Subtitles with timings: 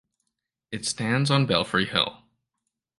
[0.71, 2.23] It stands on Belfry Hill.